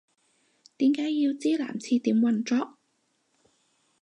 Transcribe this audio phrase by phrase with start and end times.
[0.77, 2.79] 點解要知男廁點運作